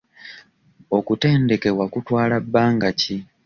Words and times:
Okutendekebwa 0.97 1.85
kutwala 1.93 2.35
bbanga 2.45 2.89
ki? 2.99 3.17